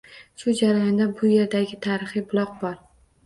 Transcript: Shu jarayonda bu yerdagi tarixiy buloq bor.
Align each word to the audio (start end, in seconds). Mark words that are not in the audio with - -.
Shu 0.43 0.53
jarayonda 0.59 1.07
bu 1.19 1.29
yerdagi 1.33 1.79
tarixiy 1.85 2.25
buloq 2.33 2.57
bor. 2.65 2.75